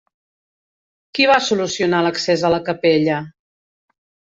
[1.17, 3.21] Qui va solucionar l'accés a la capella?